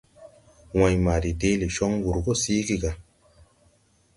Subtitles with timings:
[0.77, 2.91] Wãy ma de deele cɔŋ wǔr gɔ síigi gà.